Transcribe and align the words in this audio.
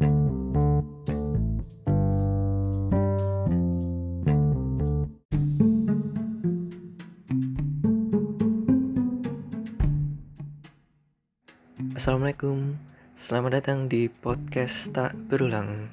Assalamualaikum, 0.00 0.16
selamat 13.12 13.60
datang 13.60 13.92
di 13.92 14.08
podcast 14.08 14.88
tak 14.96 15.12
berulang. 15.28 15.92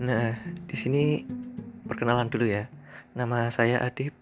Nah, 0.00 0.32
di 0.64 0.76
sini 0.80 1.20
perkenalan 1.84 2.32
dulu 2.32 2.48
ya. 2.48 2.72
Nama 3.12 3.52
saya 3.52 3.84
Adib. 3.84 4.16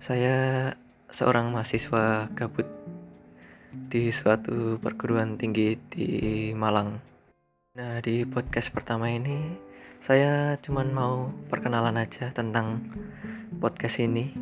Saya 0.00 0.72
seorang 1.12 1.52
mahasiswa 1.52 2.32
gabut 2.32 2.64
di 3.92 4.08
suatu 4.08 4.80
perguruan 4.80 5.36
tinggi 5.36 5.76
di 5.92 6.08
Malang. 6.56 7.17
Nah, 7.78 8.02
di 8.02 8.26
podcast 8.26 8.74
pertama 8.74 9.06
ini 9.06 9.54
saya 10.02 10.58
cuman 10.58 10.90
mau 10.90 11.30
perkenalan 11.46 11.94
aja 11.94 12.34
tentang 12.34 12.90
podcast 13.62 14.02
ini. 14.02 14.34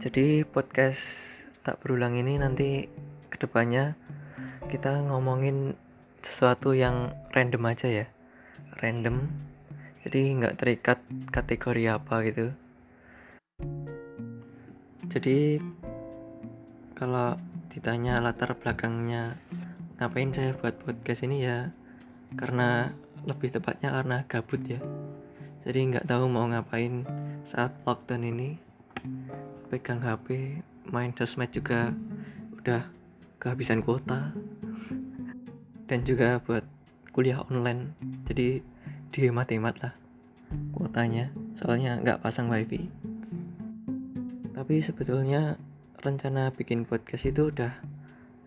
Jadi 0.00 0.40
podcast 0.40 1.04
tak 1.60 1.84
berulang 1.84 2.16
ini 2.16 2.40
nanti 2.40 2.88
ke 3.28 3.36
depannya 3.36 3.92
kita 4.72 5.04
ngomongin 5.04 5.76
sesuatu 6.24 6.72
yang 6.72 7.12
random 7.36 7.60
aja 7.68 7.92
ya. 7.92 8.06
Random. 8.80 9.28
Jadi 10.08 10.32
nggak 10.40 10.56
terikat 10.56 11.04
kategori 11.28 11.92
apa 11.92 12.24
gitu. 12.24 12.56
Jadi 15.12 15.60
kalau 16.96 17.36
ditanya 17.68 18.16
latar 18.24 18.56
belakangnya 18.56 19.36
ngapain 20.00 20.32
saya 20.32 20.56
buat 20.56 20.80
podcast 20.80 21.28
ini 21.28 21.44
ya 21.44 21.81
karena 22.34 22.92
lebih 23.22 23.54
tepatnya 23.54 23.94
karena 23.94 24.16
gabut 24.26 24.62
ya. 24.66 24.80
Jadi 25.62 25.78
nggak 25.94 26.08
tahu 26.10 26.26
mau 26.26 26.46
ngapain 26.50 27.06
saat 27.46 27.70
lockdown 27.86 28.26
ini. 28.26 28.58
Pegang 29.70 30.02
HP 30.02 30.58
main 30.90 31.14
sosmed 31.14 31.54
juga 31.54 31.94
udah 32.58 32.86
kehabisan 33.38 33.80
kuota. 33.80 34.34
Dan 35.88 36.02
juga 36.02 36.42
buat 36.42 36.66
kuliah 37.14 37.44
online. 37.46 37.94
Jadi 38.26 38.58
dihemat-hemat 39.14 39.74
lah 39.80 39.94
kuotanya. 40.74 41.30
Soalnya 41.54 42.02
nggak 42.02 42.20
pasang 42.20 42.50
wifi. 42.50 42.90
Tapi 44.52 44.82
sebetulnya 44.82 45.56
rencana 46.02 46.50
bikin 46.50 46.82
podcast 46.82 47.30
itu 47.30 47.54
udah 47.54 47.72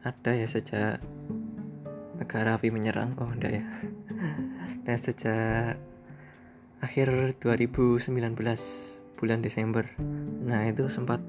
ada 0.05 0.31
ya 0.35 0.45
sejak 0.45 1.01
negara 2.17 2.55
api 2.55 2.71
menyerang 2.71 3.15
oh 3.19 3.29
enggak 3.29 3.61
ya 3.61 3.65
dan 4.85 4.97
sejak 4.97 5.79
akhir 6.79 7.39
2019 7.41 8.11
bulan 9.15 9.39
Desember 9.39 9.85
nah 10.45 10.63
itu 10.67 10.87
sempat 10.91 11.19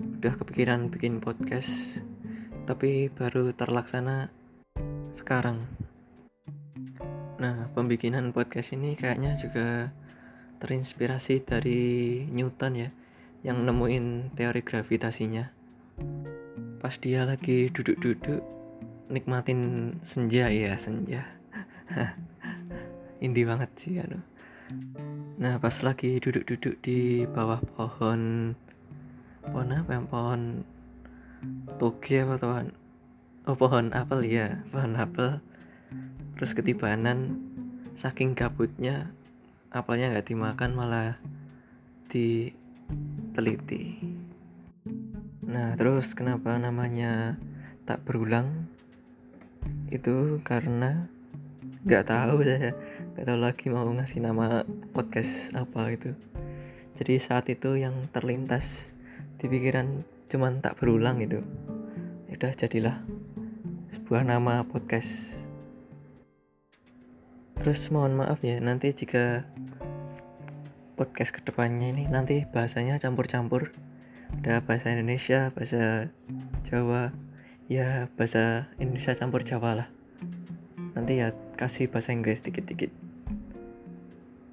udah 0.00 0.34
kepikiran 0.40 0.88
bikin 0.88 1.20
podcast 1.20 2.00
tapi 2.64 3.10
baru 3.10 3.50
terlaksana 3.50 4.30
sekarang. 5.10 5.66
Nah, 7.40 7.66
pembikinan 7.74 8.30
podcast 8.30 8.76
ini 8.76 8.94
kayaknya 8.94 9.34
juga 9.34 9.90
terinspirasi 10.62 11.42
dari 11.42 11.82
Newton 12.30 12.72
ya, 12.76 12.90
yang 13.42 13.64
nemuin 13.64 14.36
teori 14.36 14.62
gravitasinya. 14.62 15.50
Pas 16.78 16.94
dia 17.00 17.26
lagi 17.26 17.72
duduk-duduk 17.72 18.59
nikmatin 19.10 19.92
senja 20.06 20.48
ya, 20.48 20.78
senja. 20.78 21.26
Indie 23.24 23.44
banget 23.44 23.70
sih 23.76 24.00
ya. 24.00 24.06
Nah, 25.36 25.58
pas 25.58 25.76
lagi 25.82 26.16
duduk-duduk 26.22 26.78
di 26.80 27.26
bawah 27.26 27.60
pohon 27.74 28.54
pohon 29.44 29.68
apa 29.74 29.90
ya? 29.98 30.00
Pohon 30.06 30.62
toge 31.80 32.20
apa 32.20 32.36
pohon 32.36 32.68
oh 33.48 33.56
pohon 33.56 33.88
apel 33.96 34.28
ya 34.28 34.60
pohon 34.68 34.92
apel 35.00 35.40
terus 36.36 36.52
ketibanan 36.52 37.40
saking 37.96 38.36
gabutnya 38.36 39.10
apelnya 39.72 40.12
nggak 40.12 40.28
dimakan 40.28 40.76
malah 40.76 41.16
diteliti 42.12 43.96
nah 45.40 45.74
terus 45.74 46.14
kenapa 46.14 46.54
namanya 46.60 47.40
tak 47.88 48.04
berulang 48.04 48.69
itu 49.90 50.38
karena 50.46 51.06
nggak 51.86 52.06
tahu 52.08 52.46
saya 52.46 52.72
nggak 53.14 53.26
tahu 53.26 53.38
lagi 53.38 53.66
mau 53.68 53.86
ngasih 53.90 54.22
nama 54.22 54.62
podcast 54.94 55.52
apa 55.58 55.92
itu 55.92 56.14
jadi 56.94 57.18
saat 57.18 57.46
itu 57.52 57.76
yang 57.76 58.08
terlintas 58.14 58.96
di 59.36 59.46
pikiran 59.50 60.02
cuman 60.30 60.62
tak 60.62 60.78
berulang 60.78 61.18
itu 61.18 61.42
ya 62.30 62.38
udah 62.38 62.52
jadilah 62.54 62.96
sebuah 63.90 64.22
nama 64.22 64.62
podcast. 64.62 65.42
Terus 67.58 67.90
mohon 67.90 68.14
maaf 68.22 68.38
ya 68.38 68.62
nanti 68.62 68.94
jika 68.94 69.42
podcast 70.94 71.34
ke 71.34 71.42
depannya 71.42 71.90
ini 71.90 72.06
nanti 72.06 72.46
bahasanya 72.46 73.02
campur-campur. 73.02 73.74
Ada 74.30 74.62
bahasa 74.62 74.94
Indonesia 74.94 75.50
bahasa 75.50 76.14
Jawa 76.62 77.10
ya 77.70 78.10
bahasa 78.18 78.66
Indonesia 78.82 79.14
campur 79.14 79.46
Jawa 79.46 79.78
lah 79.78 79.88
nanti 80.98 81.22
ya 81.22 81.30
kasih 81.54 81.86
bahasa 81.86 82.10
Inggris 82.10 82.42
dikit-dikit 82.42 82.90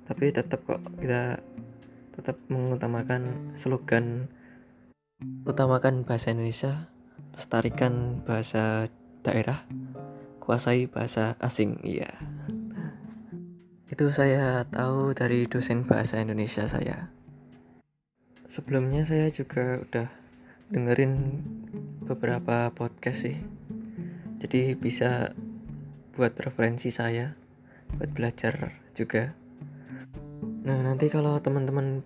tapi 0.05 0.29
tetap 0.29 0.61
kok 0.63 0.85
kita 1.01 1.41
tetap 2.13 2.37
mengutamakan 2.47 3.51
slogan 3.57 4.29
Utamakan 5.49 6.05
bahasa 6.05 6.29
Indonesia, 6.29 6.93
lestarikan 7.33 8.21
bahasa 8.21 8.85
daerah, 9.25 9.65
kuasai 10.37 10.85
bahasa 10.85 11.33
asing. 11.41 11.81
Iya. 11.81 12.13
Itu 13.89 14.13
saya 14.13 14.61
tahu 14.69 15.17
dari 15.17 15.49
dosen 15.49 15.89
bahasa 15.89 16.21
Indonesia 16.21 16.69
saya. 16.69 17.09
Sebelumnya 18.45 19.09
saya 19.09 19.33
juga 19.33 19.81
udah 19.81 20.05
dengerin 20.69 21.41
beberapa 22.07 22.71
podcast 22.71 23.27
sih. 23.27 23.37
Jadi 24.39 24.79
bisa 24.79 25.35
buat 26.15 26.33
referensi 26.39 26.87
saya, 26.89 27.35
buat 27.99 28.09
belajar 28.15 28.79
juga. 28.95 29.35
Nah, 30.63 30.79
nanti 30.81 31.11
kalau 31.11 31.37
teman-teman 31.43 32.01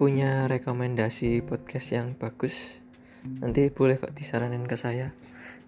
punya 0.00 0.48
rekomendasi 0.48 1.44
podcast 1.44 1.92
yang 1.92 2.16
bagus 2.16 2.80
nanti 3.44 3.68
boleh 3.68 4.00
kok 4.00 4.16
disaranin 4.16 4.64
ke 4.64 4.72
saya 4.72 5.12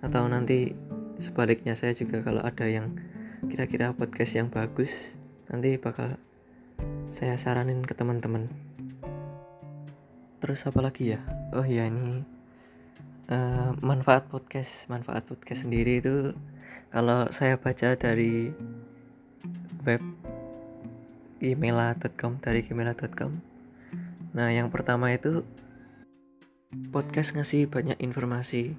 atau 0.01 0.25
nanti 0.25 0.73
sebaliknya 1.21 1.77
saya 1.77 1.93
juga 1.93 2.25
kalau 2.25 2.41
ada 2.41 2.65
yang 2.65 2.97
kira-kira 3.53 3.93
podcast 3.93 4.41
yang 4.41 4.49
bagus 4.49 5.21
nanti 5.53 5.77
bakal 5.77 6.17
saya 7.05 7.37
saranin 7.37 7.85
ke 7.85 7.93
teman-teman 7.93 8.49
terus 10.41 10.65
apa 10.65 10.81
lagi 10.81 11.12
ya 11.12 11.21
oh 11.53 11.69
ya 11.69 11.85
ini 11.85 12.31
uh, 13.28 13.77
manfaat 13.84 14.27
podcast 14.27 14.88
manfaat 14.91 15.28
podcast 15.28 15.69
sendiri 15.69 16.00
itu 16.00 16.34
kalau 16.91 17.28
saya 17.31 17.60
baca 17.60 17.94
dari 17.94 18.50
web 19.87 20.03
gmail.com 21.43 22.38
dari 22.43 22.61
gmail.com 22.62 23.53
Nah, 24.32 24.49
yang 24.49 24.72
pertama 24.72 25.12
itu 25.12 25.44
podcast 26.88 27.37
ngasih 27.37 27.69
banyak 27.69 28.00
informasi. 28.00 28.72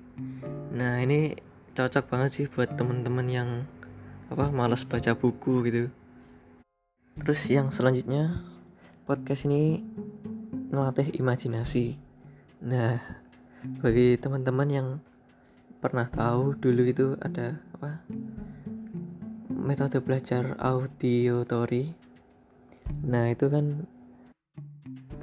Nah, 0.74 0.98
ini 0.98 1.38
cocok 1.78 2.10
banget 2.10 2.30
sih 2.34 2.46
buat 2.50 2.74
teman-teman 2.74 3.28
yang 3.30 3.50
apa 4.34 4.50
malas 4.50 4.82
baca 4.82 5.14
buku 5.14 5.54
gitu. 5.70 5.84
Terus 7.22 7.42
yang 7.54 7.70
selanjutnya 7.70 8.42
podcast 9.06 9.46
ini 9.46 9.86
melatih 10.74 11.14
imajinasi. 11.22 12.02
Nah, 12.66 12.98
bagi 13.80 14.20
teman-teman 14.20 14.68
yang 14.68 14.88
pernah 15.80 16.08
tahu 16.12 16.56
dulu 16.60 16.84
itu 16.84 17.16
ada 17.24 17.60
apa? 17.80 18.04
Metode 19.48 20.04
belajar 20.04 20.60
auditory. 20.60 21.96
Nah, 23.08 23.32
itu 23.32 23.48
kan 23.48 23.88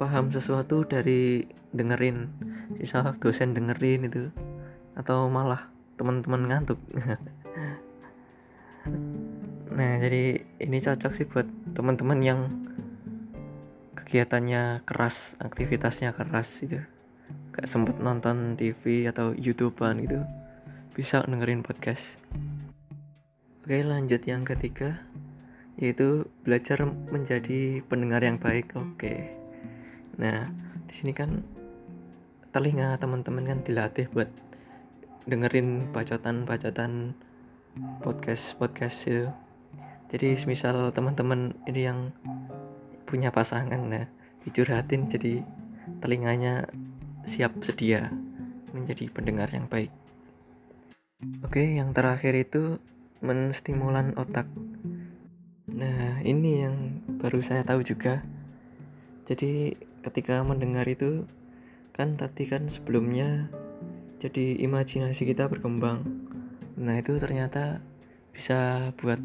paham 0.01 0.33
sesuatu 0.33 0.81
dari 0.81 1.45
dengerin. 1.69 2.33
Sisa 2.81 3.13
dosen 3.21 3.53
dengerin 3.53 4.09
itu 4.09 4.33
atau 4.97 5.29
malah 5.29 5.69
teman-teman 5.97 6.49
ngantuk. 6.49 6.81
Nah 9.71 10.03
jadi 10.03 10.43
ini 10.59 10.77
cocok 10.83 11.11
sih 11.15 11.23
buat 11.23 11.47
teman-teman 11.71 12.19
yang 12.19 12.39
kegiatannya 13.95 14.83
keras 14.83 15.39
aktivitasnya 15.39 16.11
keras 16.11 16.67
itu 16.67 16.83
gak 17.51 17.67
sempet 17.67 17.99
nonton 17.99 18.55
TV 18.55 19.07
atau 19.11 19.35
YouTubean 19.35 19.99
gitu 20.07 20.23
bisa 20.95 21.23
dengerin 21.23 21.63
podcast. 21.63 22.15
Oke 23.63 23.83
lanjut 23.83 24.23
yang 24.23 24.47
ketiga 24.47 25.03
yaitu 25.79 26.27
belajar 26.43 26.83
menjadi 26.87 27.83
pendengar 27.87 28.23
yang 28.23 28.39
baik. 28.39 28.75
Oke. 28.75 29.35
Nah 30.15 30.51
di 30.87 30.93
sini 30.95 31.11
kan 31.11 31.43
telinga 32.51 32.95
teman-teman 32.99 33.47
kan 33.47 33.59
dilatih 33.63 34.11
buat 34.11 34.27
dengerin 35.27 35.91
bacotan-bacotan 35.91 37.15
podcast 38.03 38.55
podcast 38.59 39.07
itu. 39.07 39.27
Jadi 40.11 40.35
misal 40.43 40.91
teman-teman 40.91 41.55
ini 41.67 41.81
yang 41.87 42.11
punya 43.07 43.31
pasangan 43.31 43.79
nah 43.91 44.07
dicurhatin 44.47 45.07
jadi 45.11 45.43
telinganya 45.99 46.67
siap 47.25 47.61
sedia 47.61 48.09
menjadi 48.71 49.11
pendengar 49.11 49.51
yang 49.51 49.67
baik. 49.67 49.91
Oke 51.45 51.77
yang 51.77 51.93
terakhir 51.93 52.33
itu 52.33 52.81
menstimulan 53.21 54.17
otak. 54.17 54.49
Nah 55.69 56.17
ini 56.25 56.65
yang 56.65 57.05
baru 57.21 57.45
saya 57.45 57.61
tahu 57.61 57.85
juga. 57.85 58.25
Jadi 59.29 59.77
ketika 60.01 60.41
mendengar 60.41 60.89
itu 60.89 61.29
kan 61.93 62.17
tadi 62.17 62.49
kan 62.49 62.65
sebelumnya 62.65 63.53
jadi 64.17 64.57
imajinasi 64.65 65.29
kita 65.29 65.45
berkembang. 65.45 66.01
Nah 66.81 66.97
itu 66.97 67.21
ternyata 67.21 67.85
bisa 68.33 68.89
buat 68.97 69.21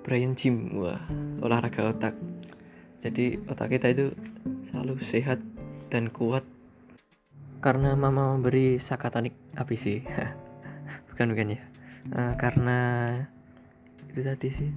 brain 0.00 0.32
gym 0.32 0.80
wah 0.80 1.04
olahraga 1.44 1.92
otak. 1.92 2.16
Jadi 3.04 3.36
otak 3.52 3.76
kita 3.76 3.92
itu 3.92 4.16
selalu 4.64 4.96
sehat 5.04 5.44
dan 5.92 6.08
kuat 6.08 6.53
karena 7.64 7.96
mama 7.96 8.36
memberi 8.36 8.76
sakatonik 8.76 9.56
ABC 9.56 10.04
bukan 11.08 11.32
bukan 11.32 11.56
ya. 11.56 11.62
Uh, 12.12 12.36
karena 12.36 12.80
itu 14.12 14.20
tadi 14.20 14.52
sih. 14.52 14.70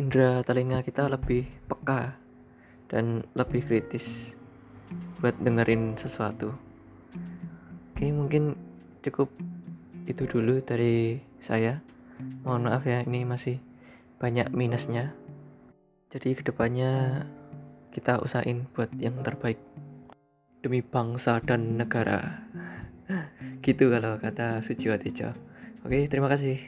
Indera 0.00 0.40
telinga 0.40 0.80
kita 0.80 1.04
lebih 1.12 1.44
peka 1.68 2.16
dan 2.88 3.28
lebih 3.36 3.60
kritis 3.60 4.38
buat 5.20 5.36
dengerin 5.36 6.00
sesuatu. 6.00 6.56
Oke 7.92 8.08
mungkin 8.08 8.56
cukup 9.04 9.28
itu 10.08 10.24
dulu 10.24 10.64
dari 10.64 11.20
saya. 11.44 11.84
Mohon 12.40 12.72
maaf 12.72 12.88
ya 12.88 13.04
ini 13.04 13.28
masih 13.28 13.60
banyak 14.16 14.48
minusnya. 14.56 15.12
Jadi 16.08 16.40
ke 16.40 16.42
depannya 16.48 17.26
kita 17.92 18.16
usahain 18.24 18.64
buat 18.72 18.88
yang 18.96 19.20
terbaik 19.20 19.60
demi 20.60 20.82
bangsa 20.82 21.38
dan 21.44 21.78
negara. 21.78 22.48
Gitu 23.64 23.88
kalau 23.90 24.20
kata 24.20 24.60
Sujiwo 24.60 24.94
oke 25.84 25.98
terima 26.10 26.28
kasih 26.28 26.60